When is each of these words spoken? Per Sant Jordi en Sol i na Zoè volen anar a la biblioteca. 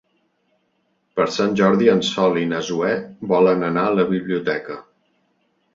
Per 1.19 1.27
Sant 1.35 1.53
Jordi 1.61 1.91
en 1.95 2.01
Sol 2.09 2.41
i 2.45 2.49
na 2.55 2.63
Zoè 2.71 2.95
volen 3.35 3.69
anar 3.73 3.87
a 3.91 3.97
la 4.01 4.09
biblioteca. 4.15 4.85